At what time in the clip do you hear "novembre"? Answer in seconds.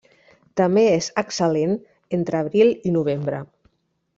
2.99-3.43